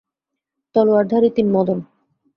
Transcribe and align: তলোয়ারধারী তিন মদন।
তলোয়ারধারী 0.75 1.29
তিন 1.35 1.47
মদন। 1.55 1.79